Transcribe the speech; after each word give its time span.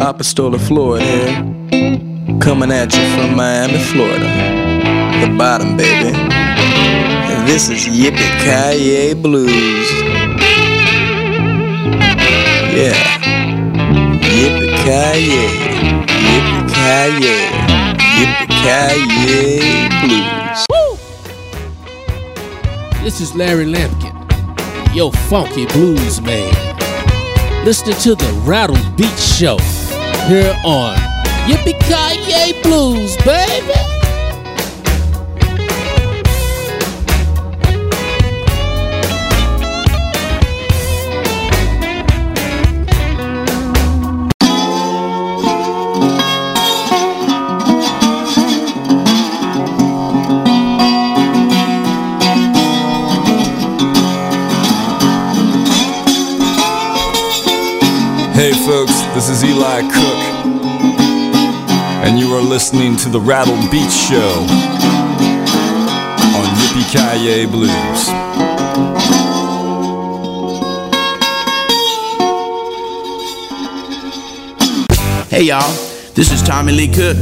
Apostola 0.00 0.58
Floyd 0.60 1.02
here, 1.02 2.38
coming 2.38 2.70
at 2.70 2.94
you 2.94 3.04
from 3.16 3.34
Miami, 3.36 3.78
Florida. 3.78 4.26
The 5.20 5.34
bottom, 5.36 5.76
baby. 5.76 6.16
And 6.16 7.48
this 7.48 7.68
is 7.68 7.84
Yippie 7.86 8.30
Kaye 8.44 9.14
Blues. 9.14 9.90
Yeah. 12.72 12.94
Yippee 14.22 14.70
Kaye. 14.84 15.48
Yippee 16.30 16.68
Kaye. 16.74 17.36
Yippee 18.18 18.48
Kaye 18.62 19.88
Blues. 20.06 20.66
This 23.02 23.20
is 23.20 23.34
Larry 23.34 23.64
Lampkin, 23.64 24.14
yo 24.94 25.10
funky 25.10 25.66
blues 25.66 26.20
man. 26.20 26.54
Listening 27.64 27.96
to 27.96 28.14
the 28.14 28.32
Rattle 28.44 28.76
Beat 28.96 29.18
Show 29.18 29.58
here 30.28 30.54
on 30.62 30.94
Yippee 31.48 31.80
Ki 31.88 32.30
Yay 32.30 32.62
Blues, 32.62 33.16
baby. 33.24 33.87
This 59.14 59.28
is 59.30 59.42
Eli 59.42 59.80
Cook, 59.82 60.20
and 62.04 62.18
you 62.20 62.32
are 62.34 62.40
listening 62.40 62.96
to 62.98 63.08
the 63.08 63.20
Rattle 63.20 63.56
Beats 63.70 63.96
Show 64.08 64.46
on 66.36 66.46
Yippee 66.56 66.86
Ki 66.92 67.46
Blues. 67.46 68.08
Hey 75.28 75.42
y'all, 75.42 75.72
this 76.14 76.30
is 76.30 76.42
Tommy 76.42 76.72
Lee 76.72 76.88
Cook, 76.88 77.16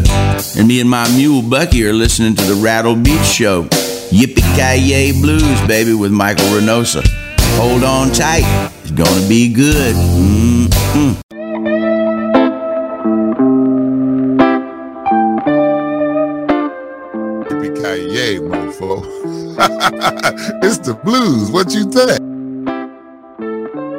and 0.59 0.69
me 0.69 0.81
and 0.81 0.91
my 0.91 1.09
mule 1.17 1.43
Bucky 1.43 1.87
are 1.87 1.95
listening 1.95 2.35
to 2.35 2.45
the 2.45 2.55
Rattle 2.55 2.95
Beats 2.95 3.31
Show. 3.33 3.65
Yippee 4.11 4.45
Ki 4.55 5.13
Blues, 5.21 5.61
baby, 5.67 5.95
with 5.95 6.13
Michael 6.13 6.47
Renosa. 6.47 7.03
Hold 7.57 7.85
on 7.85 8.11
tight, 8.13 8.45
it's 8.83 8.91
gonna 8.91 9.29
be 9.29 9.53
good. 9.53 9.95
Mm-mm. 9.95 11.26
it's 20.63 20.79
the 20.79 20.93
blues. 20.93 21.51
What 21.51 21.73
you 21.73 21.85
think? 21.85 22.21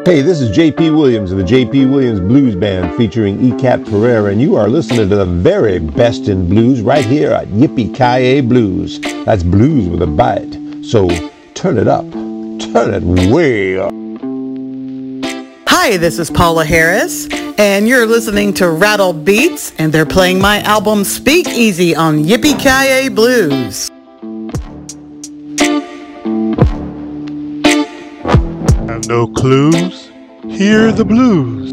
Hey, 0.06 0.22
this 0.22 0.40
is 0.40 0.56
JP 0.56 0.96
Williams 0.96 1.32
of 1.32 1.40
the 1.40 1.44
JP 1.44 1.92
Williams 1.92 2.20
Blues 2.20 2.56
Band 2.56 2.96
featuring 2.96 3.40
ECAT 3.40 3.90
Pereira, 3.90 4.32
and 4.32 4.40
you 4.40 4.56
are 4.56 4.70
listening 4.70 5.10
to 5.10 5.16
the 5.16 5.26
very 5.26 5.80
best 5.80 6.28
in 6.28 6.48
blues 6.48 6.82
right 6.82 7.04
here 7.04 7.32
at 7.32 7.48
Yippee 7.48 7.94
Ki 7.94 8.42
Blues. 8.42 9.00
That's 9.26 9.42
blues 9.42 9.90
with 9.90 10.04
a 10.04 10.08
bite. 10.08 10.86
So 10.86 11.10
turn 11.56 11.80
it 11.80 11.88
up. 11.88 12.06
Turn 12.12 12.94
it 12.94 13.32
way 13.34 13.80
up. 13.80 13.92
Hi, 15.68 15.98
this 15.98 16.20
is 16.20 16.30
Paula 16.30 16.66
Harris, 16.66 17.28
and 17.58 17.88
you're 17.88 18.06
listening 18.06 18.54
to 18.56 18.70
Rattle 18.70 19.12
Beats, 19.12 19.74
and 19.80 19.92
they're 19.92 20.06
playing 20.06 20.40
my 20.40 20.62
album 20.62 21.04
Speak 21.04 21.48
Easy 21.48 21.96
on 21.96 22.24
Yippee 22.24 22.60
Ki 22.60 23.10
Blues. 23.10 23.90
No 29.08 29.26
clues? 29.26 30.12
Hear 30.50 30.92
the 30.92 31.06
blues. 31.06 31.72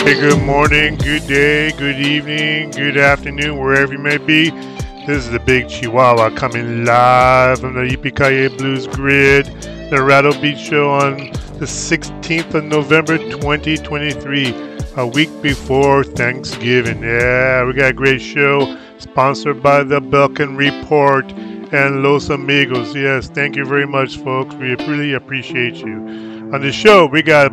Hey, 0.00 0.14
good 0.14 0.42
morning, 0.42 0.96
good 0.96 1.26
day, 1.26 1.72
good 1.72 1.96
evening, 1.96 2.70
good 2.70 2.96
afternoon, 2.96 3.58
wherever 3.58 3.92
you 3.92 3.98
may 3.98 4.16
be. 4.16 4.75
This 5.06 5.26
is 5.26 5.30
the 5.30 5.38
Big 5.38 5.68
Chihuahua 5.68 6.30
coming 6.30 6.84
live 6.84 7.60
from 7.60 7.74
the 7.74 7.82
Yippee 7.82 8.58
Blues 8.58 8.88
Grid, 8.88 9.46
the 9.88 10.02
Rattle 10.02 10.32
Beats 10.40 10.60
Show 10.60 10.90
on 10.90 11.16
the 11.60 11.64
16th 11.64 12.52
of 12.54 12.64
November 12.64 13.16
2023, 13.16 14.52
a 14.96 15.06
week 15.06 15.30
before 15.42 16.02
Thanksgiving. 16.02 17.04
Yeah, 17.04 17.64
we 17.64 17.74
got 17.74 17.90
a 17.90 17.92
great 17.92 18.20
show 18.20 18.76
sponsored 18.98 19.62
by 19.62 19.84
the 19.84 20.00
Belkin 20.00 20.56
Report 20.56 21.24
and 21.72 22.02
Los 22.02 22.28
Amigos. 22.28 22.92
Yes, 22.92 23.28
thank 23.28 23.54
you 23.54 23.64
very 23.64 23.86
much, 23.86 24.16
folks. 24.16 24.56
We 24.56 24.74
really 24.74 25.12
appreciate 25.12 25.76
you. 25.76 26.50
On 26.52 26.60
the 26.60 26.72
show, 26.72 27.06
we 27.06 27.22
got 27.22 27.50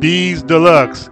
Bees 0.00 0.42
Deluxe, 0.42 1.10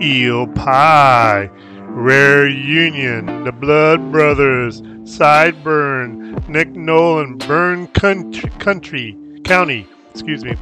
Eel 0.00 0.46
Pie, 0.46 1.50
Rare 1.88 2.48
Union, 2.48 3.42
The 3.42 3.50
Blood 3.50 4.12
Brothers, 4.12 4.82
Sideburn, 5.06 6.48
Nick 6.48 6.70
Nolan, 6.70 7.38
Burn 7.38 7.86
Country, 7.88 8.50
Country 8.58 9.16
County, 9.44 9.86
excuse 10.10 10.44
me. 10.44 10.56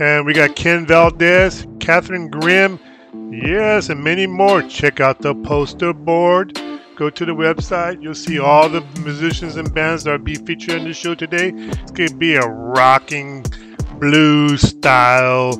And 0.00 0.26
we 0.26 0.34
got 0.34 0.56
Ken 0.56 0.84
Valdez, 0.84 1.66
Catherine 1.78 2.28
Grimm, 2.28 2.80
yes, 3.30 3.88
and 3.88 4.02
many 4.02 4.26
more. 4.26 4.62
Check 4.62 4.98
out 5.00 5.20
the 5.20 5.34
poster 5.36 5.92
board. 5.92 6.60
Go 6.96 7.10
to 7.10 7.24
the 7.24 7.32
website. 7.32 8.02
You'll 8.02 8.14
see 8.14 8.40
all 8.40 8.68
the 8.68 8.80
musicians 9.02 9.56
and 9.56 9.72
bands 9.72 10.04
that 10.04 10.10
will 10.10 10.18
be 10.18 10.34
featured 10.34 10.80
on 10.80 10.84
the 10.84 10.92
show 10.92 11.14
today. 11.14 11.52
It's 11.54 11.92
going 11.92 12.08
to 12.08 12.16
be 12.16 12.34
a 12.34 12.46
rocking 12.46 13.44
blues 14.00 14.62
style 14.62 15.50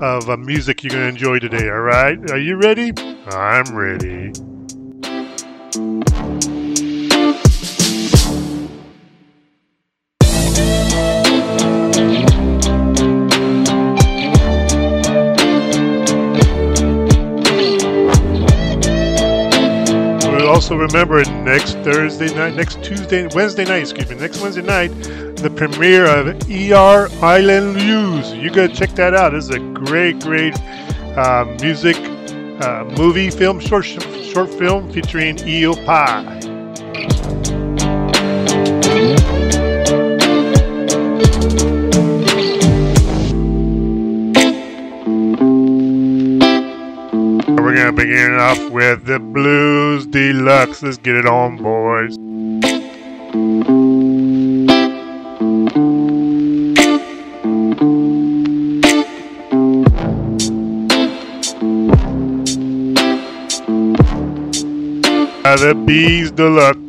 of 0.00 0.28
uh, 0.28 0.36
music 0.36 0.82
you're 0.82 0.90
going 0.90 1.04
to 1.04 1.08
enjoy 1.08 1.38
today, 1.38 1.68
all 1.68 1.80
right? 1.80 2.18
Are 2.30 2.38
you 2.38 2.56
ready? 2.56 2.92
I'm 3.28 3.74
ready. 3.74 4.32
Also 20.56 20.74
remember 20.74 21.22
next 21.42 21.74
Thursday 21.84 22.34
night, 22.34 22.54
next 22.54 22.82
Tuesday, 22.82 23.28
Wednesday 23.34 23.66
night, 23.66 23.82
excuse 23.82 24.08
me, 24.08 24.16
next 24.16 24.40
Wednesday 24.40 24.62
night, 24.62 24.88
the 25.36 25.52
premiere 25.54 26.06
of 26.06 26.28
ER 26.50 27.10
Island 27.22 27.74
News. 27.74 28.32
You 28.32 28.48
gotta 28.48 28.74
check 28.74 28.88
that 28.92 29.12
out. 29.12 29.32
This 29.32 29.44
is 29.44 29.50
a 29.50 29.58
great, 29.58 30.18
great 30.20 30.58
uh, 31.14 31.44
music 31.60 31.96
uh, 32.62 32.90
movie 32.96 33.30
film, 33.30 33.60
short 33.60 33.84
short 33.84 34.48
film 34.48 34.90
featuring 34.90 35.38
Eel 35.46 35.76
Pie. 35.84 37.55
Gonna 47.86 48.04
begin 48.04 48.32
it 48.32 48.38
off 48.40 48.58
with 48.70 49.04
the 49.04 49.20
Blues 49.20 50.06
Deluxe. 50.06 50.82
Let's 50.82 50.96
get 50.96 51.14
it 51.14 51.24
on, 51.24 51.56
boys. 51.56 52.16
Uh, 65.44 65.56
the 65.56 65.74
Bees 65.86 66.32
Deluxe. 66.32 66.85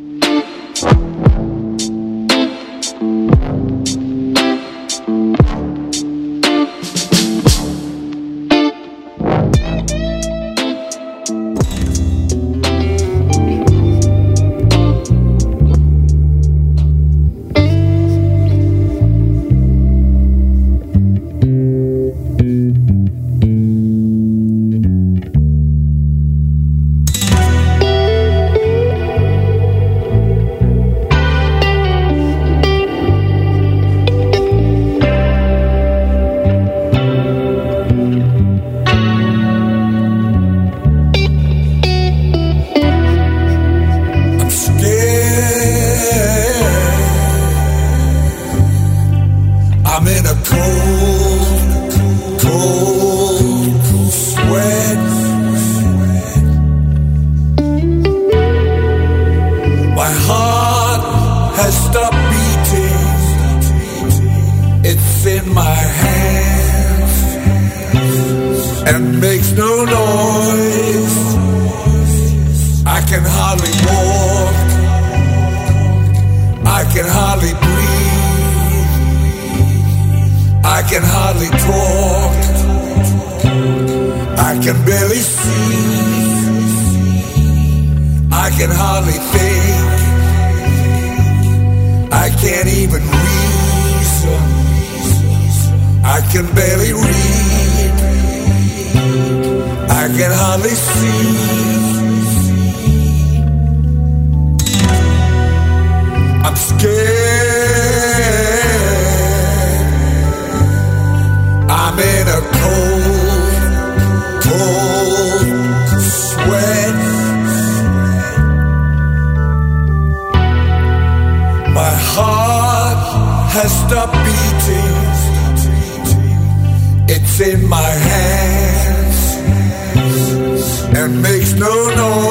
Makes 131.28 131.52
no 131.52 131.68
noise. 131.94 132.27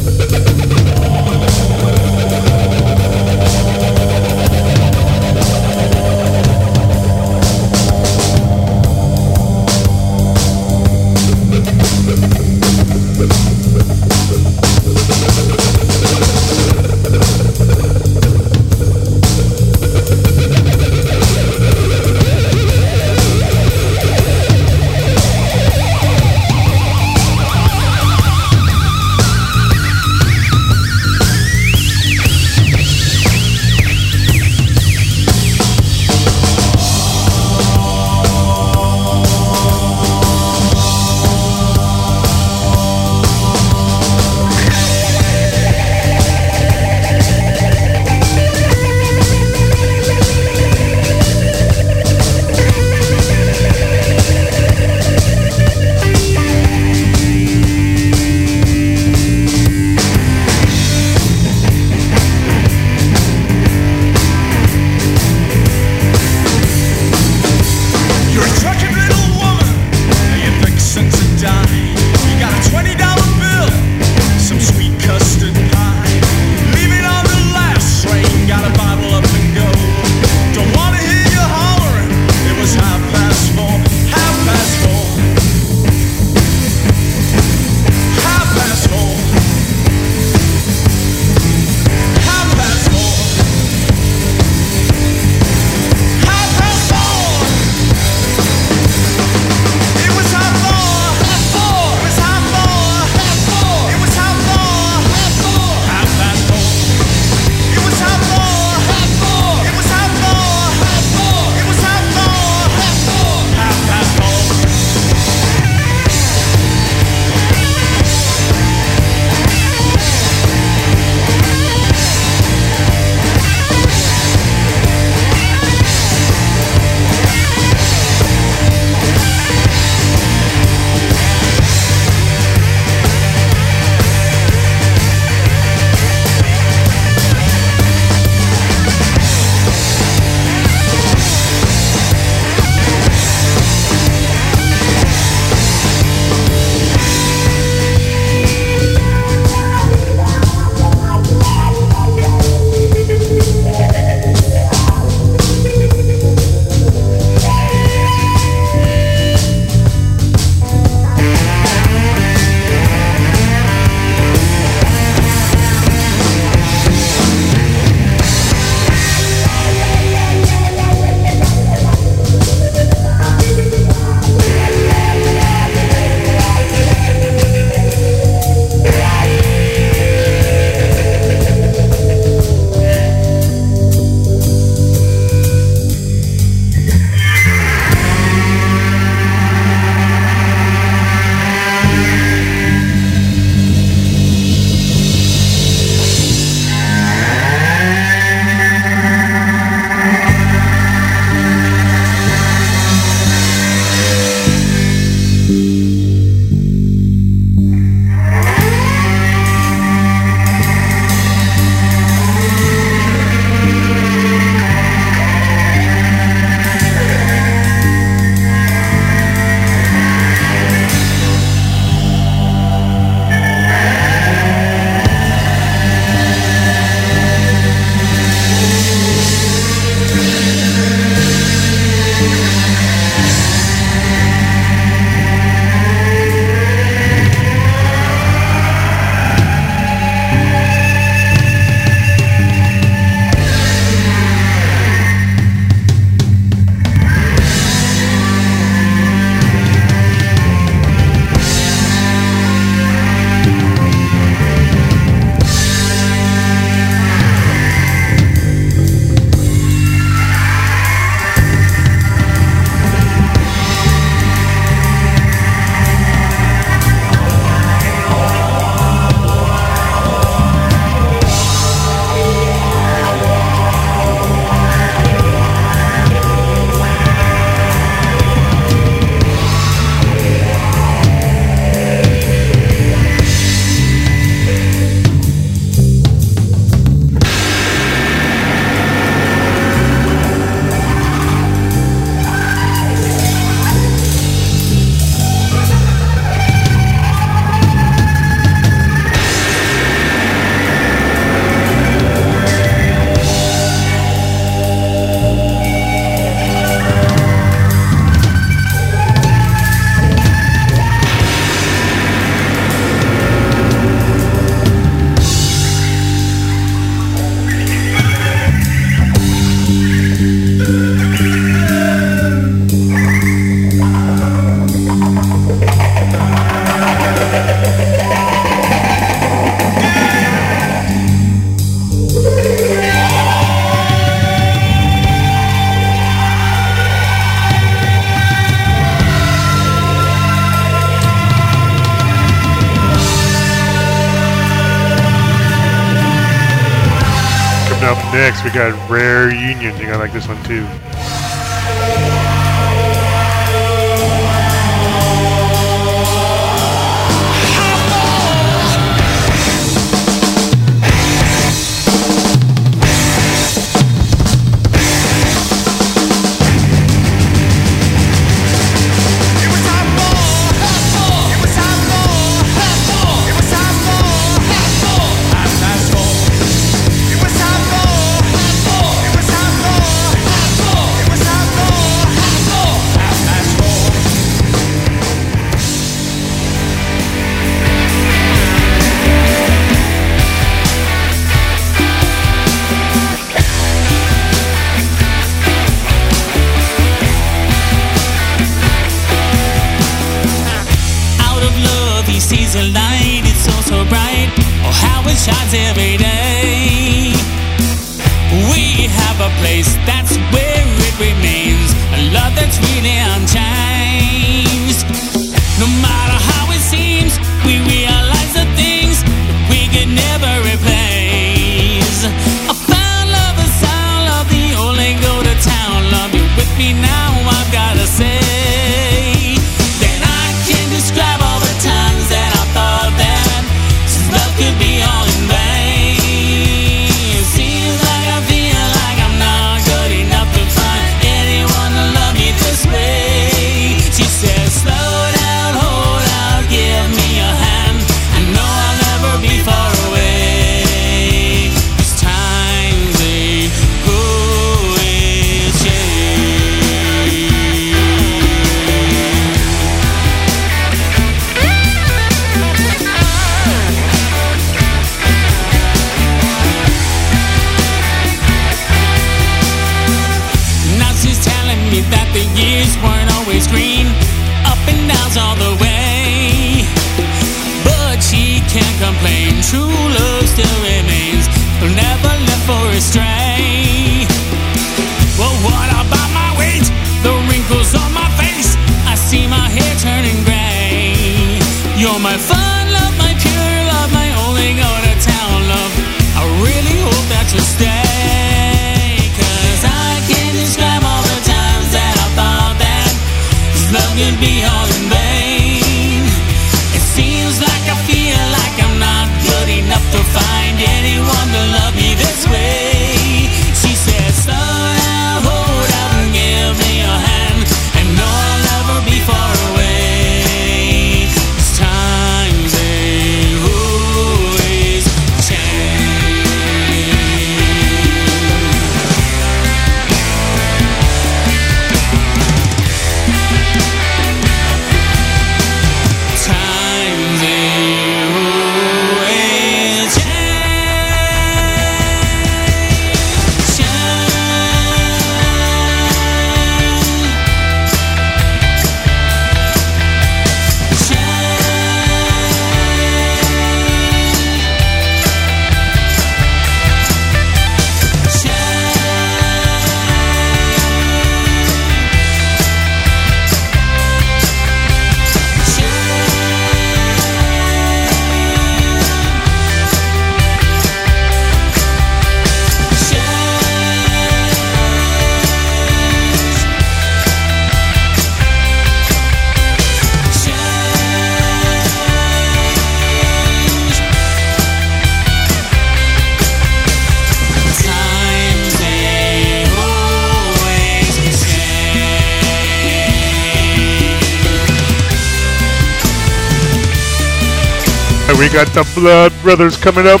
Got 598.44 598.54
the 598.54 598.80
Blood 598.80 599.12
Brothers 599.20 599.56
coming 599.58 599.86
up. 599.86 600.00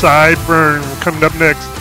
Sideburn 0.00 0.80
coming 1.02 1.22
up 1.22 1.34
next. 1.34 1.79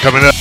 Coming 0.00 0.24
up. 0.24 0.39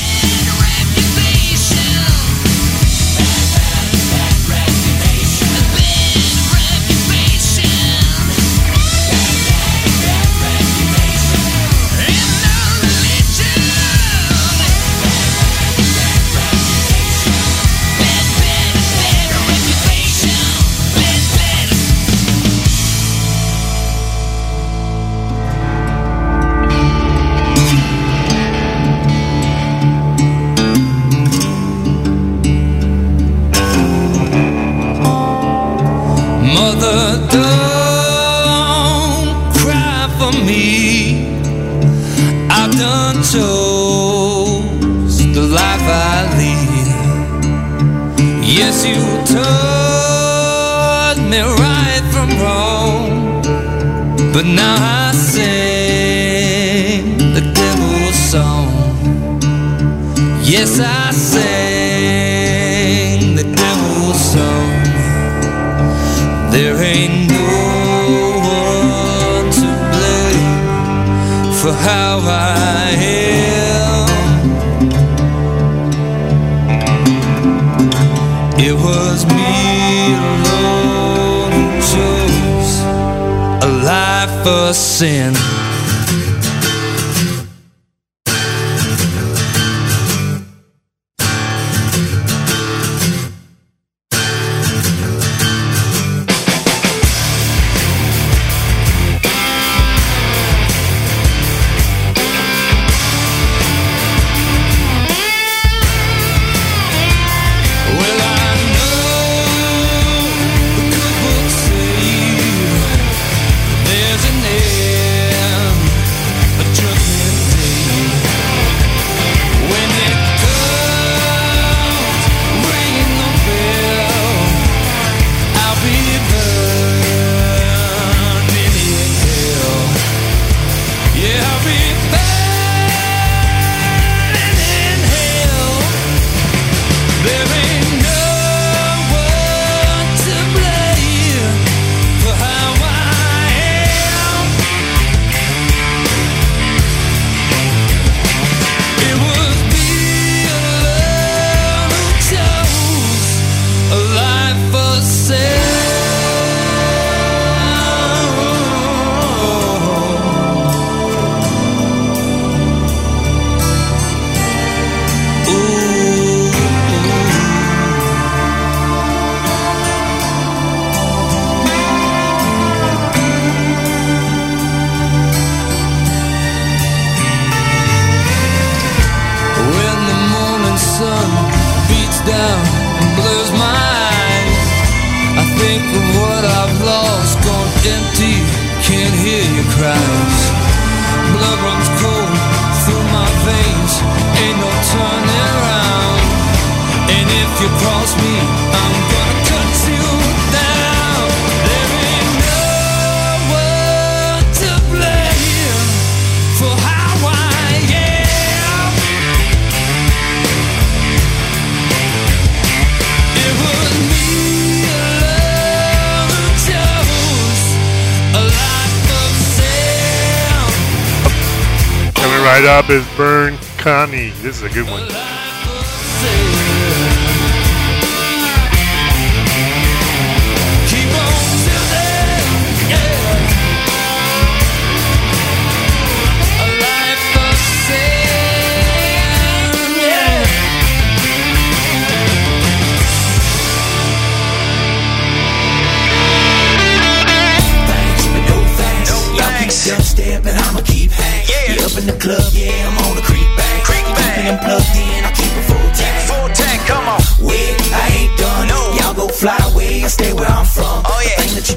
Is 222.92 223.18
Burn 223.18 223.58
Connie. 223.78 224.30
This 224.42 224.58
is 224.58 224.64
a 224.64 224.70
good 224.70 224.90
one. 224.90 225.09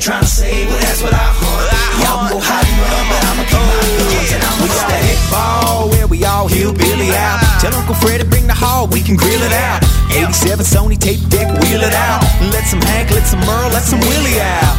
Yeah. 0.03 0.21
The 0.21 0.27
thing 0.27 0.27
that 0.27 0.27
you 0.27 0.27
tryna 0.27 0.27
say, 0.27 0.67
well 0.67 0.79
that's 0.81 1.03
what 1.03 1.15
I 1.15 1.27
hunt. 1.31 1.71
Y'all 2.03 2.29
go 2.29 2.39
hide 2.43 2.67
and 2.67 2.79
run, 2.83 3.05
but 3.07 3.23
I'ma 3.31 3.45
keep 3.47 3.63
my 3.63 3.77
guns 3.99 4.33
and 4.33 4.43
I'ma 4.43 4.63
We 4.63 4.69
got 4.69 4.89
stay. 4.91 5.07
ball 5.31 5.91
where 5.91 6.07
we 6.09 6.25
all 6.25 6.49
hillbilly 6.49 7.11
out. 7.15 7.39
Tell 7.61 7.75
Uncle 7.75 7.95
Fred 7.95 8.21
to 8.21 8.27
bring 8.27 8.47
the 8.47 8.55
hall, 8.55 8.89
we 8.89 9.01
can 9.03 9.17
grill 9.17 9.43
it 9.43 9.53
out. 9.53 9.83
87 10.13 10.67
Sony 10.67 10.99
tape 10.99 11.23
deck, 11.31 11.49
wheel 11.63 11.81
it 11.81 11.95
out. 11.95 12.21
Let 12.53 12.65
some 12.67 12.83
Hank, 12.83 13.11
let 13.11 13.25
some 13.27 13.41
Merle, 13.47 13.71
let 13.73 13.83
some 13.83 14.01
Willie 14.01 14.41
out. 14.41 14.75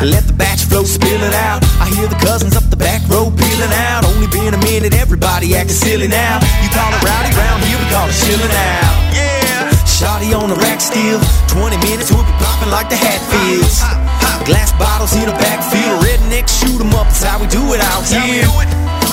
Let 0.00 0.24
the 0.26 0.32
batch 0.32 0.64
flow 0.64 0.84
spill 0.84 1.20
it 1.22 1.34
out. 1.34 1.62
I 1.82 1.90
hear 1.92 2.06
the 2.08 2.16
cousins 2.16 2.56
up 2.56 2.64
the 2.70 2.76
back 2.78 3.02
row 3.08 3.28
peeling 3.30 3.74
out. 3.90 4.04
Only 4.06 4.26
been 4.28 4.54
a 4.54 4.62
minute, 4.64 4.94
everybody 4.94 5.54
acting 5.56 5.76
silly 5.76 6.08
now. 6.08 6.38
You 6.62 6.68
call 6.72 6.88
it 6.94 7.02
rowdy 7.04 7.34
round 7.36 7.62
here, 7.64 7.76
we 7.78 7.86
call 7.92 8.08
it 8.08 8.16
chillin' 8.16 8.48
out. 8.48 8.94
Yeah. 9.12 9.68
Shotty 9.84 10.32
on 10.32 10.48
the 10.48 10.56
rack 10.56 10.80
still. 10.80 11.20
20 11.52 11.76
minutes, 11.84 12.10
we'll 12.10 12.24
be 12.24 12.32
popping 12.40 12.70
like 12.70 12.88
the 12.88 12.96
Hatfields. 12.96 13.82
Uh-huh. 13.82 14.01
Glass 14.44 14.72
bottles 14.78 15.14
in 15.14 15.26
the 15.26 15.36
backfield. 15.38 16.02
Redneck 16.02 16.48
shoot 16.48 16.80
'em 16.80 16.94
up, 16.94 17.06
that's 17.06 17.22
how 17.22 17.38
we 17.38 17.46
do 17.46 17.62
it 17.74 17.80
out 17.80 18.04
here. 18.06 18.46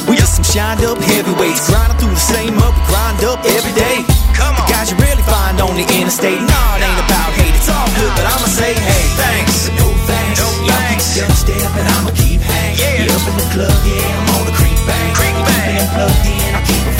We 0.07 0.15
just 0.17 0.35
some 0.35 0.43
shined 0.43 0.83
up 0.83 0.97
heavyweights, 0.97 1.69
grinding 1.69 1.97
through 1.99 2.15
the 2.17 2.25
same 2.35 2.57
up, 2.65 2.73
we 2.73 2.83
grind 2.89 3.23
up 3.23 3.45
every 3.45 3.73
day. 3.73 3.97
Come 4.33 4.55
The 4.55 4.65
guys 4.73 4.89
you 4.91 4.97
really 4.97 5.21
find 5.29 5.61
on 5.61 5.75
the 5.75 5.85
interstate. 5.99 6.41
Nah, 6.41 6.77
it 6.77 6.83
ain't 6.87 6.99
about 7.05 7.31
hate, 7.37 7.53
it's 7.53 7.69
all 7.69 7.89
good, 7.99 8.11
but 8.17 8.25
I'ma 8.25 8.47
say 8.47 8.73
hey, 8.73 9.05
thanks. 9.21 9.69
No 9.77 9.85
thanks. 10.09 10.39
Y'all 10.65 10.81
keep 10.89 11.01
dubstep 11.15 11.71
and 11.79 11.87
I'ma 11.95 12.11
keep 12.21 12.41
hang. 12.41 12.73
Yeah. 12.81 13.13
up 13.15 13.23
in 13.29 13.35
the 13.37 13.47
club, 13.53 13.77
yeah, 13.85 14.17
I'm 14.19 14.29
on 14.35 14.45
the 14.49 14.55
creep 14.59 14.79
bang. 14.87 15.13
Creep 15.13 15.37
bang. 15.45 15.77
Keeping 15.77 15.89
plugged 15.93 16.25
in, 16.25 16.55
I 16.57 16.61
keep 16.65 16.98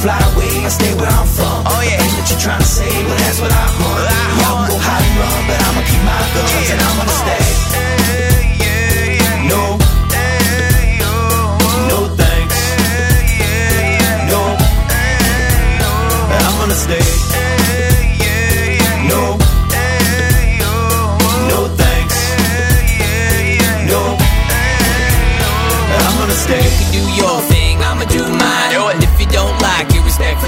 fly 0.00 0.16
away, 0.32 0.48
I 0.64 0.68
stay 0.72 0.94
where 0.96 1.12
I'm 1.12 1.26
from. 1.28 1.60
Oh 1.68 1.80
yeah. 1.84 2.00
That 2.00 2.26
you 2.32 2.36
tryna 2.40 2.64
say, 2.64 2.88
well 3.04 3.18
that's 3.20 3.38
what 3.40 3.52
I 3.52 3.64
hunt. 3.76 4.08
Y'all 4.40 4.56
can 4.56 4.72
go 4.72 4.76
hide 4.80 5.04
and 5.04 5.16
run, 5.20 5.40
but 5.44 5.60
I'ma 5.60 5.82
keep 5.84 6.02
my 6.08 6.16
guns 6.32 6.70
and 6.72 6.80
I'm 6.80 6.96
gonna 6.96 7.12
uh, 7.12 7.20
stay. 7.20 7.44
No. 9.52 9.76
No 11.90 11.98
thanks. 12.16 12.58
No. 14.32 14.40
I'm 16.32 16.54
gonna 16.60 16.80
stay. 16.86 17.04
No. 19.12 19.36
No 21.50 21.58
thanks. 21.76 22.18
No. 23.90 24.00
I'm 25.92 26.14
gonna 26.20 26.40
stay. 26.46 26.64
You 26.64 26.72
can 26.80 26.88
do 26.96 27.02
your 27.20 27.36
thing, 27.52 27.76
I'ma 27.84 28.04
do 28.08 28.24
mine. 28.24 28.72
And 28.80 28.89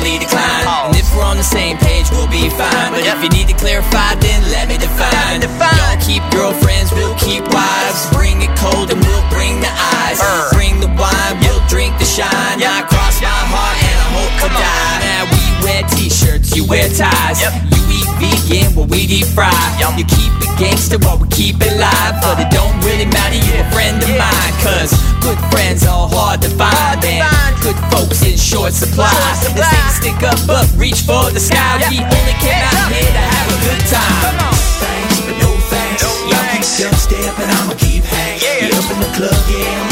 respectfully 0.03 0.19
decline. 0.19 0.67
And 0.67 0.97
if 0.97 1.07
we're 1.15 1.25
on 1.25 1.37
the 1.37 1.47
same 1.47 1.77
page, 1.79 2.11
we'll 2.11 2.29
be 2.29 2.51
fine. 2.51 2.93
But 2.93 3.07
if 3.07 3.23
you 3.23 3.31
need 3.31 3.49
to 3.49 3.55
clarify, 3.55 4.15
then 4.19 4.43
let 4.51 4.69
me 4.69 4.79
define. 4.79 5.43
Y'all 5.43 6.01
keep 6.03 6.23
girlfriends, 6.31 6.93
we'll 6.93 7.17
keep 7.17 7.43
wives. 7.53 8.11
Bring 8.11 8.43
it 8.43 8.53
cold 8.59 8.91
and 8.91 9.01
we'll 9.01 9.29
bring 9.31 9.61
the 9.61 9.71
eyes. 9.71 10.19
Bring 10.53 10.81
the 10.81 10.91
wine, 10.99 11.35
we'll 11.41 11.63
drink 11.69 11.97
the 11.99 12.07
shine. 12.07 12.59
I 12.63 12.83
cross 12.91 13.21
my 13.23 13.31
heart 13.31 13.79
and 13.79 13.99
I 13.99 14.09
hope 14.19 14.35
to 14.43 14.49
die. 14.51 14.99
Now 15.07 15.23
we 15.31 15.52
wear 15.63 15.83
t-shirts, 15.95 16.55
you 16.57 16.67
wear 16.67 16.89
ties. 16.91 17.41
Yep. 17.41 17.55
You 17.71 17.81
eat 18.03 18.09
vegan, 18.19 18.75
well 18.75 18.87
we 18.87 19.07
deep 19.07 19.27
fry. 19.27 19.55
Yep. 19.79 19.99
You 19.99 20.05
keep 20.05 20.33
it 20.43 20.53
gangster 20.59 20.99
while 20.99 21.19
we 21.19 21.29
keep 21.29 21.57
it 21.63 21.75
live. 21.79 22.21
But 22.21 22.43
it 22.43 22.51
don't 22.51 22.75
really 22.85 23.07
matter, 23.07 23.39
you 23.39 23.55
a 23.63 23.67
friend 23.71 24.03
of 24.03 24.09
yeah. 24.09 24.23
mine. 24.23 24.55
Cause 24.61 24.91
good 25.23 25.39
friends 25.55 25.87
are 25.87 26.09
hard 26.11 26.43
to 26.43 26.51
find. 26.59 26.99
And 27.05 27.25
good 27.63 27.79
folks 27.91 28.23
in 28.27 28.37
short 28.37 28.73
supply. 28.75 29.09
Short 29.09 29.39
supply. 29.39 29.63
This 29.63 29.71
ain't 29.71 29.95
stick 29.97 30.21
up, 30.27 30.39
but 30.47 30.67
reach 30.77 31.07
for 31.07 31.31
the 31.31 31.41
sky. 31.41 31.79
Yep. 31.81 31.91
We 31.91 31.99
only 32.03 32.37
came 32.43 32.63
out 32.63 32.91
here 32.91 33.13
to 33.13 33.25
have 33.25 33.49
a 33.51 33.59
good 33.63 33.83
time. 33.87 34.37
Thanks, 34.83 35.21
but 35.27 35.37
no 35.39 35.51
thanks. 35.71 36.03
No 36.03 36.11
Y'all 36.31 36.47
keep 36.51 36.65
stepping, 36.67 37.51
I'ma 37.63 37.75
keep 37.79 38.05
hanging. 38.05 38.43
Yeah. 38.43 38.79
Up 38.79 38.91
in 38.91 38.99
the 39.01 39.11
club, 39.17 39.43
yeah. 39.51 39.92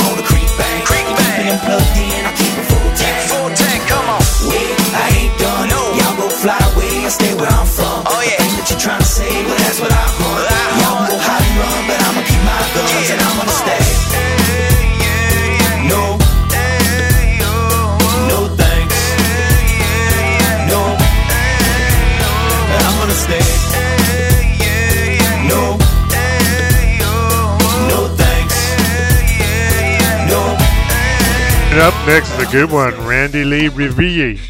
me 7.22 7.34
where 7.36 7.50
I'm 7.50 7.66
from. 7.66 8.04
Oh 8.06 8.20
yeah, 8.24 8.42
ain't 8.42 8.54
that 8.56 8.68
you 8.70 8.76
trying 8.80 9.00
to 9.00 9.06
say? 9.06 9.28
Well, 9.44 9.56
that's 9.60 9.80
what 9.80 9.92
I 9.92 10.04
want. 10.20 10.40
Well, 10.40 10.48
I 10.48 10.64
Y'all 10.80 10.96
want. 10.96 11.12
know 11.12 11.20
how 11.20 11.38
to 11.38 11.50
run, 11.60 11.80
but 11.88 11.98
I'ma 12.00 12.22
keep 12.24 12.42
my 12.44 12.56
guns 12.72 12.90
yeah. 12.90 13.14
and 13.14 13.20
I'm 13.20 13.34
gonna 13.36 13.52
oh. 13.52 13.64
stay. 13.64 13.82
Yeah, 15.00 15.20
yeah, 15.60 15.92
no. 15.92 16.02
Oh. 17.44 18.28
No 18.30 18.38
thanks. 18.56 19.00
No. 20.70 20.80
And 22.72 22.82
I'm 22.84 22.96
gonna 23.00 23.16
stay. 23.16 23.60
up 31.80 31.94
next 32.06 32.30
is 32.32 32.46
a 32.46 32.52
good 32.52 32.70
one, 32.70 32.92
Randy 33.06 33.42
Lee 33.42 33.68
Revie. 33.70 34.49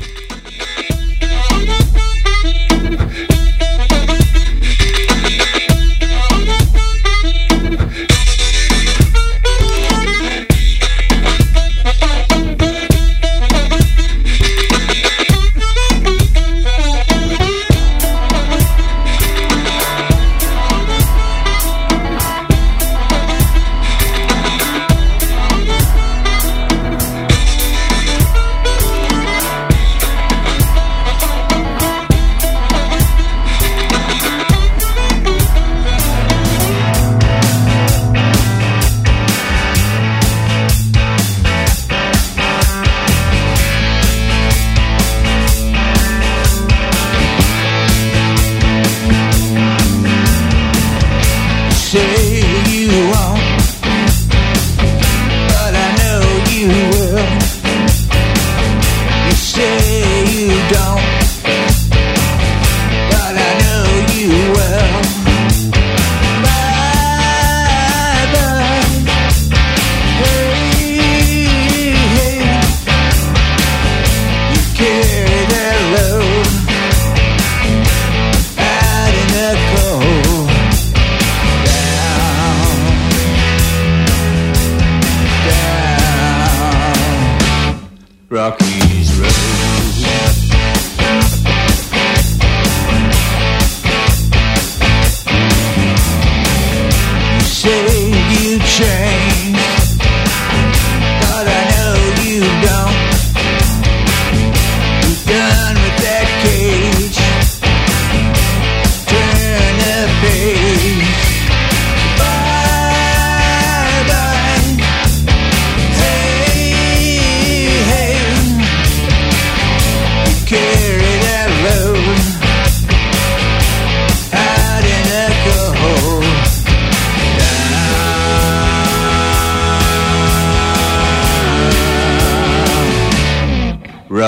say 97.60 98.08
you 98.40 98.58
change. 98.60 99.59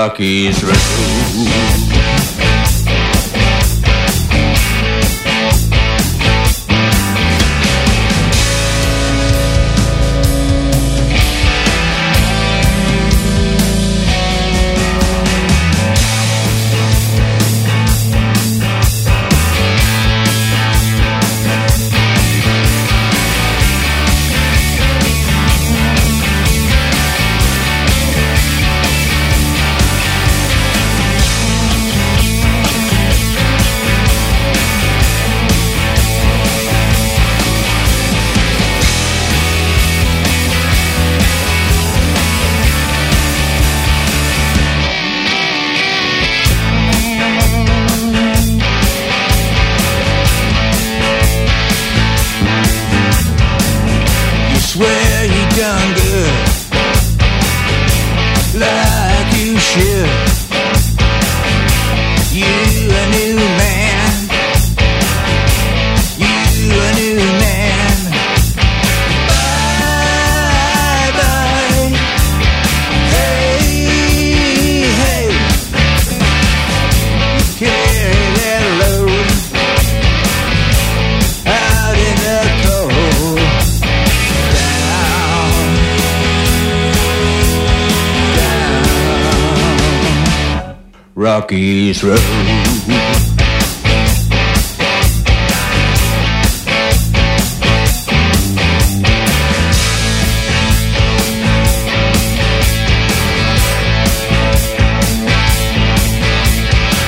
Lucky's 0.02 0.58
Ragout. 0.64 1.31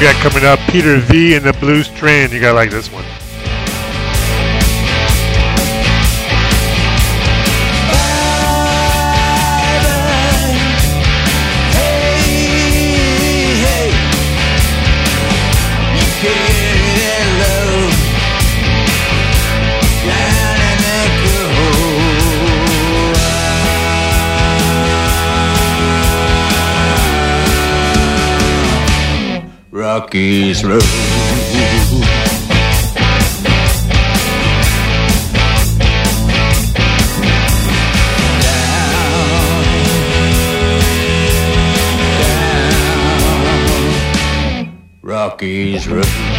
got 0.05 0.14
coming 0.16 0.44
up 0.44 0.59
Peter 0.70 0.98
V 0.98 1.34
and 1.34 1.42
the 1.42 1.55
Blues 1.55 1.86
Strand. 1.86 2.30
You 2.30 2.38
gotta 2.38 2.55
like 2.55 2.70
this 2.70 2.92
one. 2.92 3.23
Rockies 29.95 30.64
Road. 30.64 30.82
Rocky's 45.01 45.86
Road. 45.86 46.34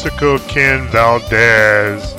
Francisco 0.00 0.38
Ken 0.48 0.88
Valdez. 0.88 2.09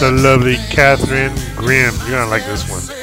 the 0.00 0.10
lovely 0.10 0.56
Catherine 0.70 1.34
Grimm. 1.54 1.94
You're 2.00 2.18
gonna 2.18 2.30
like 2.30 2.44
this 2.44 2.68
one. 2.68 2.95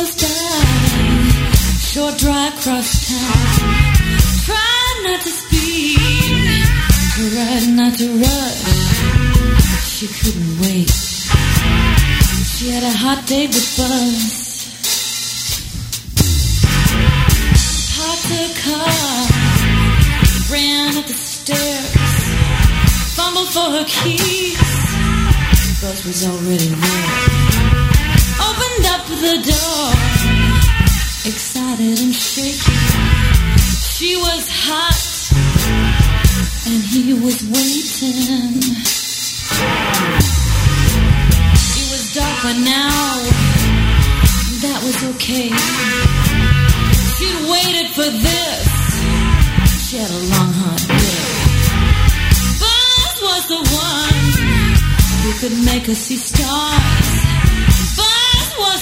Lived 0.00 0.18
close 0.18 1.90
short 1.92 2.16
drive 2.18 2.54
across 2.58 3.08
town. 3.08 3.48
Tried 4.46 5.00
not 5.04 5.20
to 5.20 5.30
speed, 5.30 6.64
tried 7.16 7.66
not 7.76 7.94
to 7.98 8.08
rush. 8.18 8.62
She 9.84 10.06
couldn't 10.06 10.60
wait. 10.60 10.90
She 12.50 12.70
had 12.70 12.82
a 12.82 12.92
hot 12.92 13.26
date 13.26 13.48
with 13.48 13.76
Buzz. 13.76 14.48
Parked 17.96 18.28
her 18.36 18.50
car, 18.64 19.28
ran 20.52 20.96
up 20.96 21.06
the 21.06 21.12
stairs, 21.12 21.92
fumbled 23.16 23.48
for 23.48 23.68
her 23.76 23.84
keys. 23.86 24.58
Buzz 25.80 26.04
was 26.06 26.26
already 26.26 26.68
there. 26.68 27.59
The 29.20 29.36
door, 29.36 29.92
excited 31.28 32.00
and 32.00 32.14
shaking. 32.14 32.72
She 33.68 34.16
was 34.16 34.48
hot, 34.48 34.96
and 36.64 36.80
he 36.88 37.12
was 37.12 37.44
waiting. 37.44 38.64
It 41.76 41.86
was 41.92 42.04
dark, 42.16 42.36
but 42.42 42.56
now 42.64 43.12
that 44.64 44.80
was 44.80 45.04
okay. 45.12 45.52
She'd 47.12 47.40
waited 47.44 47.92
for 47.92 48.08
this. 48.08 48.68
She 49.84 49.98
had 49.98 50.10
a 50.10 50.22
long, 50.32 50.50
hard 50.64 50.80
day. 50.88 51.20
Buzz 52.56 53.16
was 53.20 53.44
the 53.52 53.60
one 53.68 54.32
who 55.20 55.30
could 55.40 55.56
make 55.66 55.84
her 55.88 55.94
see 55.94 56.16
stars. 56.16 57.09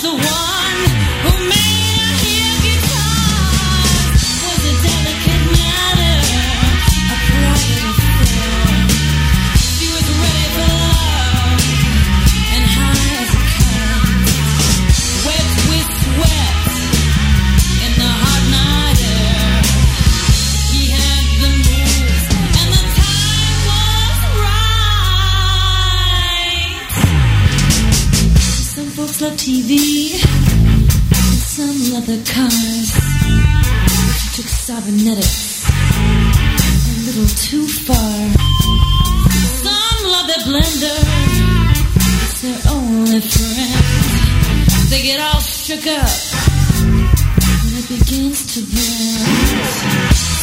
The 0.09 0.15
one 0.15 0.81
who 1.25 1.49
made 1.51 1.98
Some 29.39 29.55
love 29.55 29.63
TV, 29.63 30.19
and 30.65 31.39
some 31.39 31.93
love 31.93 32.07
their 32.07 32.25
cars. 32.25 32.91
She 34.19 34.43
took 34.43 34.49
cybernetics 34.49 35.65
a 35.65 35.71
little 37.07 37.29
too 37.37 37.67
far. 37.69 38.35
Some 39.63 40.11
love 40.11 40.27
their 40.27 40.43
blender, 40.45 40.99
it's 42.25 42.41
their 42.43 42.61
only 42.73 43.21
friend. 43.21 44.91
They 44.91 45.03
get 45.03 45.21
all 45.21 45.41
shook 45.41 45.87
up 45.87 46.11
when 47.65 47.75
it 47.79 47.89
begins 47.89 48.55
to 48.55 48.61
burn. 48.75 50.38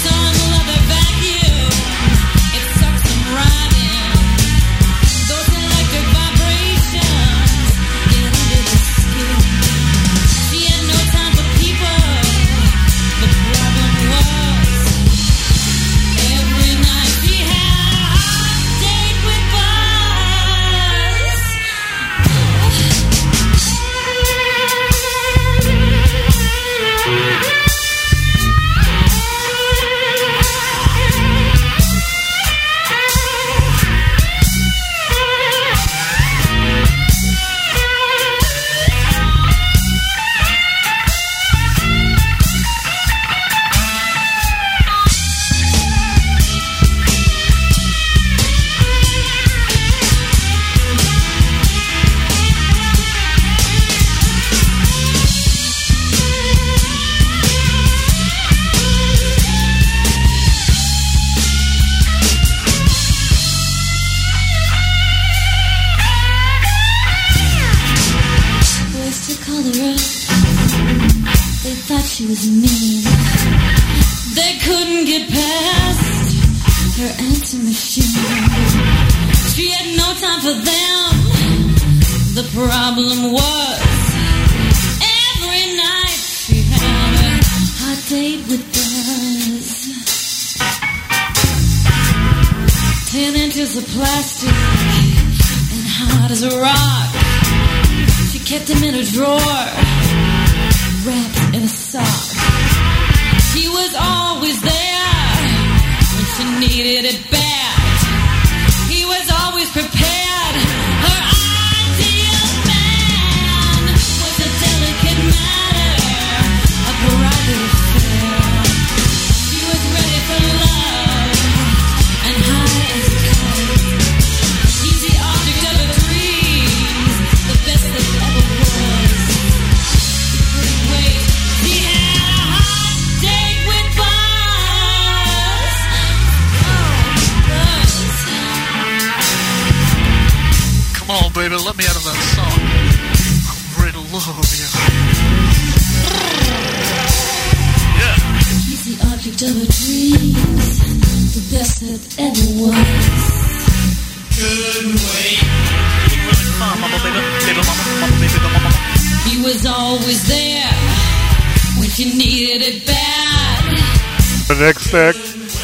The 164.47 164.53
next 164.59 164.93
act 164.93 165.17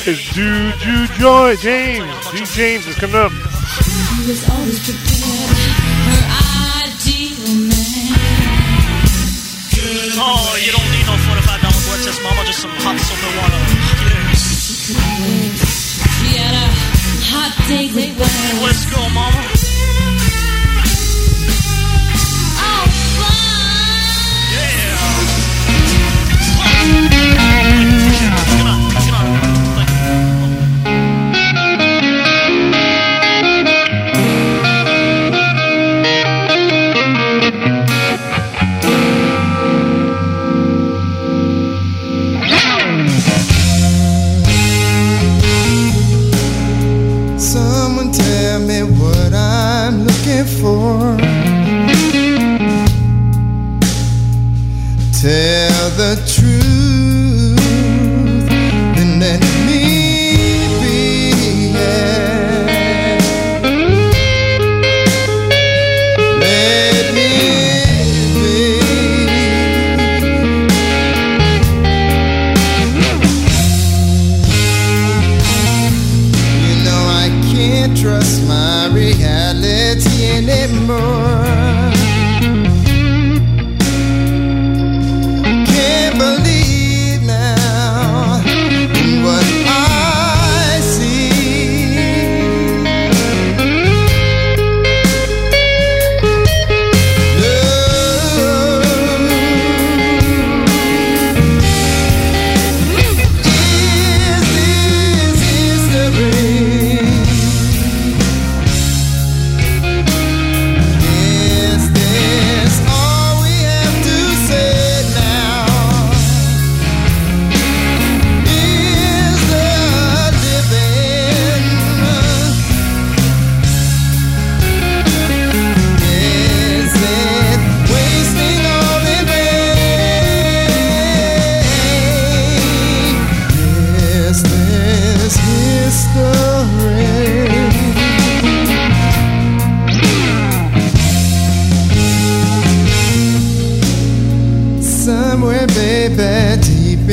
is 0.08 0.18
Dude 0.34 0.74
Ju 0.80 1.08
Joy 1.20 1.56
James. 1.58 2.32
D 2.32 2.44
James 2.46 2.88
is 2.88 2.96
coming 2.96 3.16
up. 3.16 3.32
He 3.32 4.26
was 4.26 4.42
always 4.50 4.82
prepared. 4.82 5.54
Her 6.10 6.26
ideal 6.82 7.70
man. 7.70 8.18
Oh, 10.18 10.58
you 10.66 10.72
don't 10.74 10.90
need 10.90 11.06
no 11.06 11.14
$45 11.14 11.62
blood 11.62 12.02
test, 12.02 12.24
mama, 12.24 12.42
just 12.46 12.60
some 12.62 12.72
hot 12.82 12.98
soap 12.98 13.22
and 13.22 13.38
water. 13.38 13.62
She 16.18 16.38
had 16.42 16.58
a 16.58 16.66
hot 17.30 17.54
date 17.68 17.94
with 17.94 18.18
Buzz. 18.18 18.64
Let's 18.64 18.86
go, 18.90 18.98
mama. 19.14 19.61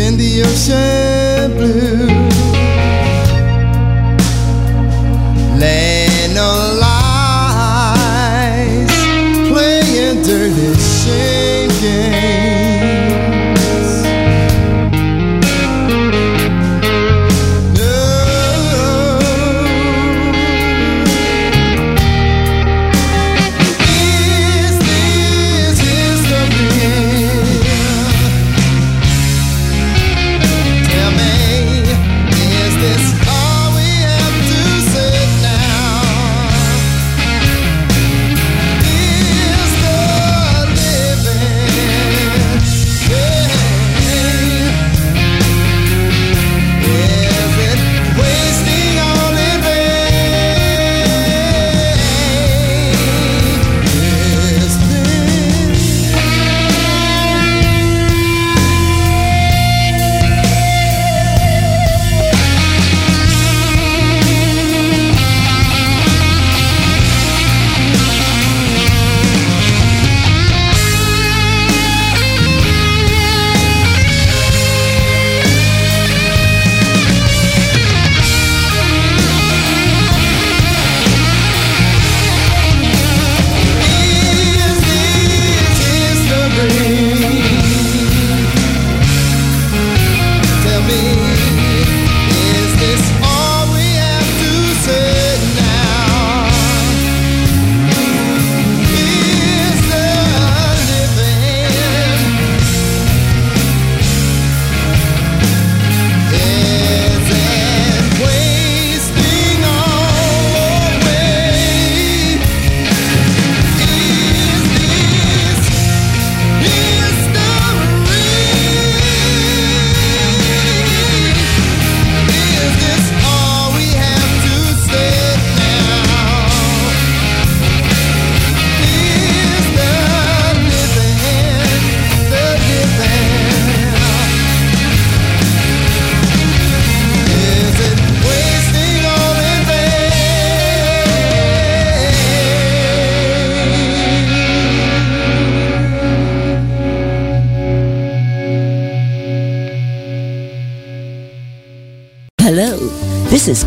In 0.09 0.17
the 0.17 0.43
ocean 0.43 1.57
blue. 1.59 2.18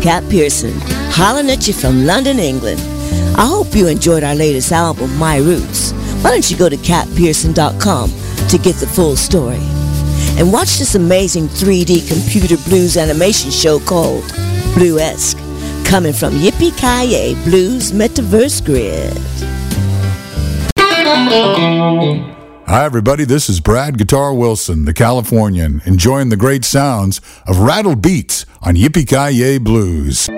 Kat 0.02 0.28
Pearson, 0.28 0.72
hollering 1.12 1.48
at 1.48 1.68
you 1.68 1.72
from 1.72 2.04
London, 2.04 2.40
England. 2.40 2.80
I 3.38 3.46
hope 3.46 3.72
you 3.72 3.86
enjoyed 3.86 4.24
our 4.24 4.34
latest 4.34 4.72
album, 4.72 5.16
My 5.16 5.36
Roots. 5.36 5.92
Why 6.22 6.30
don't 6.30 6.50
you 6.50 6.56
go 6.56 6.68
to 6.68 6.76
katpearson.com 6.76 8.10
to 8.48 8.58
get 8.58 8.74
the 8.76 8.86
full 8.88 9.14
story? 9.14 9.62
And 10.36 10.52
watch 10.52 10.78
this 10.78 10.96
amazing 10.96 11.46
3D 11.46 12.08
computer 12.08 12.56
blues 12.68 12.96
animation 12.96 13.52
show 13.52 13.78
called 13.78 14.24
Bluesque, 14.74 15.38
coming 15.86 16.12
from 16.12 16.34
Yippee 16.34 16.76
Kaye 16.76 17.34
Blues 17.44 17.92
Metaverse 17.92 18.64
Grid. 18.64 19.16
Hi, 22.66 22.84
everybody. 22.84 23.24
This 23.24 23.48
is 23.48 23.60
Brad 23.60 23.98
Guitar 23.98 24.32
Wilson, 24.32 24.84
the 24.84 24.94
Californian, 24.94 25.82
enjoying 25.84 26.28
the 26.28 26.36
great 26.36 26.64
sounds 26.64 27.20
of 27.44 27.58
rattled 27.58 28.00
beats 28.00 28.46
on 28.62 28.76
Yippee 28.76 29.06
Ki 29.06 29.58
Blues. 29.58 30.28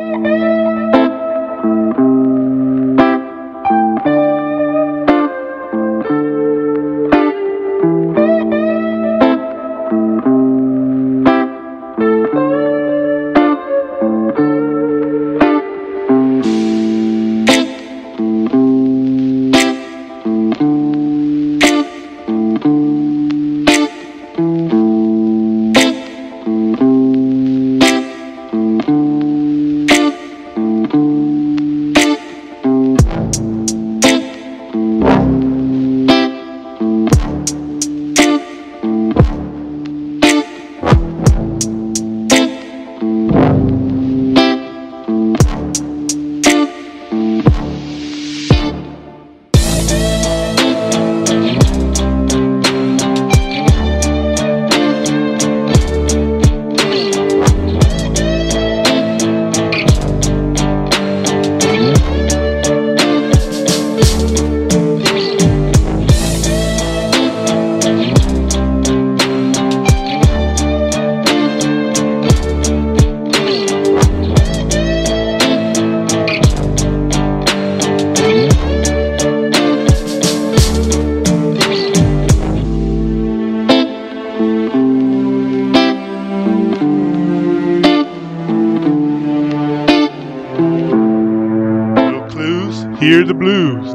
Hear 93.25 93.33
the 93.33 93.35
blues. 93.35 93.95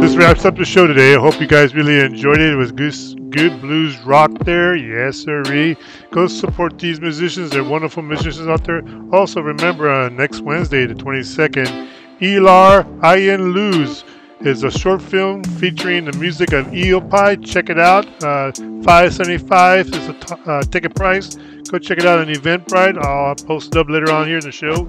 This 0.00 0.16
wraps 0.16 0.44
up 0.44 0.56
the 0.56 0.64
show 0.64 0.86
today. 0.86 1.14
I 1.14 1.20
hope 1.20 1.40
you 1.40 1.46
guys 1.46 1.74
really 1.74 1.98
enjoyed 2.00 2.40
it. 2.40 2.52
It 2.52 2.56
was 2.56 2.72
good, 2.72 2.94
good 3.30 3.60
blues 3.60 3.98
rock 4.00 4.30
there. 4.40 4.74
Yes, 4.74 5.18
sirree. 5.18 5.76
Go 6.10 6.26
support 6.26 6.78
these 6.78 7.00
musicians. 7.00 7.50
They're 7.50 7.64
wonderful 7.64 8.02
musicians 8.02 8.48
out 8.48 8.64
there. 8.64 8.82
Also, 9.12 9.40
remember 9.40 9.90
uh, 9.90 10.08
next 10.08 10.40
Wednesday, 10.40 10.86
the 10.86 10.94
22nd, 10.94 11.88
Elar 12.20 12.86
Ian 13.16 13.52
Luz 13.52 14.04
is 14.46 14.64
a 14.64 14.70
short 14.70 15.00
film 15.00 15.44
featuring 15.44 16.04
the 16.04 16.12
music 16.18 16.52
of 16.52 16.74
Eel 16.74 17.00
Pie. 17.00 17.36
Check 17.36 17.70
it 17.70 17.78
out. 17.78 18.06
Uh, 18.22 18.52
575 18.82 19.86
is 19.86 20.06
the 20.06 20.12
t- 20.14 20.34
uh, 20.46 20.62
ticket 20.62 20.94
price. 20.94 21.36
Go 21.70 21.78
check 21.78 21.98
it 21.98 22.06
out 22.06 22.18
on 22.18 22.26
Eventbrite. 22.26 22.98
I'll 22.98 23.34
post 23.34 23.74
it 23.74 23.78
up 23.78 23.88
later 23.88 24.10
on 24.12 24.26
here 24.26 24.38
in 24.38 24.44
the 24.44 24.52
show. 24.52 24.88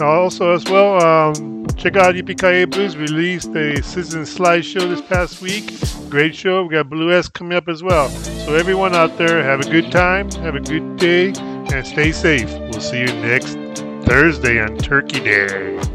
Also, 0.00 0.52
as 0.52 0.64
well, 0.64 1.02
um, 1.02 1.66
check 1.76 1.96
out 1.96 2.14
Yippee 2.14 2.70
Blues. 2.70 2.96
Released 2.96 3.54
a 3.54 3.82
Sizzling 3.82 4.24
slideshow 4.24 4.88
this 4.88 5.02
past 5.02 5.42
week. 5.42 5.72
Great 6.08 6.34
show. 6.34 6.62
We 6.62 6.74
got 6.74 6.88
Bluesque 6.88 7.32
coming 7.32 7.56
up 7.56 7.68
as 7.68 7.82
well. 7.82 8.08
So 8.08 8.54
everyone 8.54 8.94
out 8.94 9.18
there, 9.18 9.42
have 9.42 9.60
a 9.60 9.70
good 9.70 9.90
time, 9.90 10.30
have 10.32 10.54
a 10.54 10.60
good 10.60 10.96
day, 10.96 11.32
and 11.36 11.86
stay 11.86 12.12
safe. 12.12 12.50
We'll 12.50 12.80
see 12.80 13.00
you 13.00 13.06
next 13.06 13.54
Thursday 14.06 14.60
on 14.60 14.76
Turkey 14.78 15.20
Day. 15.20 15.93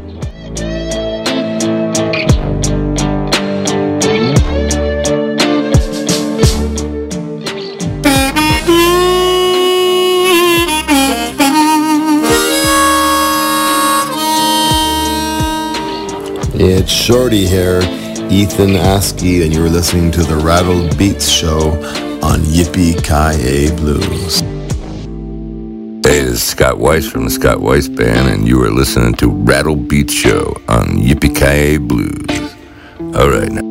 It's 16.61 16.91
Shorty 16.91 17.47
here, 17.47 17.79
Ethan 18.29 18.71
Askey, 18.71 19.45
and 19.45 19.55
you're 19.55 19.69
listening 19.69 20.11
to 20.11 20.23
the 20.23 20.35
Rattled 20.35 20.97
Beats 20.97 21.29
Show 21.29 21.71
on 22.21 22.41
Yippee 22.41 22.95
Ki 22.97 23.73
Blues. 23.77 24.41
Hey, 26.03 26.25
this 26.25 26.33
is 26.33 26.43
Scott 26.43 26.77
Weiss 26.77 27.09
from 27.09 27.23
the 27.23 27.29
Scott 27.29 27.61
Weiss 27.61 27.87
Band, 27.87 28.27
and 28.27 28.45
you 28.45 28.61
are 28.61 28.71
listening 28.71 29.13
to 29.15 29.29
Rattle 29.29 29.77
Beats 29.77 30.13
Show 30.13 30.53
on 30.67 30.97
Yippee 30.97 31.33
Ki 31.33 31.77
Blues. 31.77 32.27
All 33.15 33.29
right, 33.29 33.49
now. 33.49 33.61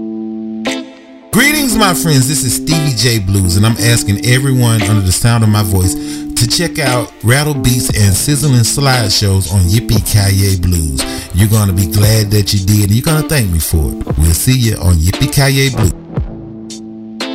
Greetings, 1.31 1.77
my 1.77 1.93
friends. 1.93 2.27
This 2.27 2.43
is 2.43 2.57
Stevie 2.57 2.97
J 2.97 3.19
Blues, 3.19 3.59
and 3.59 3.67
I'm 3.67 3.77
asking 3.77 4.25
everyone 4.25 4.81
under 4.81 5.03
the 5.03 5.13
sound 5.13 5.45
of 5.45 5.51
my 5.51 5.63
voice 5.63 5.95
to 6.39 6.47
check 6.47 6.79
out 6.79 7.13
Rattle 7.25 7.55
Beats 7.55 7.89
and 7.89 8.15
Sizzling 8.15 8.61
Slideshows 8.61 9.53
on 9.53 9.63
Yippee 9.63 10.05
Ki 10.07 10.57
Blues. 10.61 11.03
You're 11.35 11.49
going 11.49 11.67
to 11.67 11.73
be 11.75 11.87
glad 11.91 12.31
that 12.31 12.55
you 12.55 12.65
did, 12.65 12.85
and 12.85 12.93
you're 12.93 13.03
going 13.03 13.21
to 13.23 13.29
thank 13.29 13.51
me 13.51 13.59
for 13.59 13.91
it. 13.93 14.07
We'll 14.17 14.33
see 14.35 14.57
you 14.57 14.77
on 14.77 14.95
Yippee 14.95 15.33
Ki 15.33 15.71
Blues. 15.75 15.93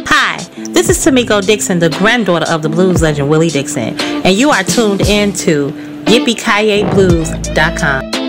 Hi, 0.08 0.38
this 0.70 0.90
is 0.90 1.06
Tamiko 1.06 1.46
Dixon, 1.46 1.80
the 1.80 1.90
granddaughter 1.90 2.46
of 2.50 2.62
the 2.62 2.70
blues 2.70 3.02
legend 3.02 3.30
Willie 3.30 3.50
Dixon, 3.50 4.00
and 4.00 4.38
you 4.38 4.52
are 4.52 4.64
tuned 4.64 5.02
in 5.02 5.34
to 5.34 5.68
YippieKayeBlues.com. 6.06 8.23